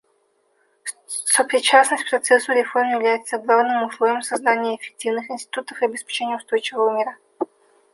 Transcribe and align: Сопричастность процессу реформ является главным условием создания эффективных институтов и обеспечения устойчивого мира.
Сопричастность 1.25 2.09
процессу 2.09 2.53
реформ 2.53 2.89
является 2.89 3.37
главным 3.37 3.83
условием 3.83 4.23
создания 4.23 4.75
эффективных 4.75 5.29
институтов 5.29 5.79
и 5.79 5.85
обеспечения 5.85 6.37
устойчивого 6.37 6.97
мира. 6.97 7.17